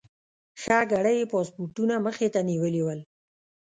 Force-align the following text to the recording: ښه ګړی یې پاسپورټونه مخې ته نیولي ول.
ښه 0.61 0.77
ګړی 0.91 1.15
یې 1.19 1.29
پاسپورټونه 1.31 1.95
مخې 2.05 2.27
ته 2.33 2.39
نیولي 2.49 2.81
ول. 2.83 2.99